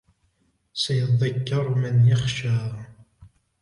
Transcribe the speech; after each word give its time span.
سيذكر 0.73 1.69
من 1.75 2.07
يخشى 2.07 2.71